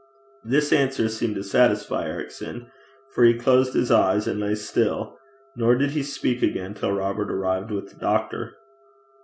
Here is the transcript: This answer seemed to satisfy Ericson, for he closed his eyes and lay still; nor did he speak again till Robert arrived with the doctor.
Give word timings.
This 0.43 0.73
answer 0.73 1.07
seemed 1.09 1.35
to 1.35 1.43
satisfy 1.43 2.07
Ericson, 2.07 2.71
for 3.13 3.23
he 3.23 3.35
closed 3.37 3.75
his 3.75 3.91
eyes 3.91 4.25
and 4.25 4.39
lay 4.39 4.55
still; 4.55 5.19
nor 5.55 5.75
did 5.75 5.91
he 5.91 6.01
speak 6.01 6.41
again 6.41 6.73
till 6.73 6.93
Robert 6.93 7.29
arrived 7.31 7.69
with 7.69 7.89
the 7.89 7.99
doctor. 7.99 8.55